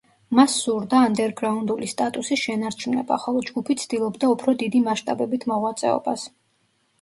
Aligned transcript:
მას 0.37 0.53
სურდა 0.59 1.01
ანდერგრაუნდული 1.09 1.89
სტატუსის 1.91 2.41
შენარჩუნება, 2.45 3.19
ხოლო 3.27 3.45
ჯგუფი 3.51 3.77
ცდილობდა 3.83 4.31
უფრო 4.37 4.55
დიდი 4.63 4.83
მასშტაბებით 4.89 5.47
მოღვაწეობას. 5.53 6.27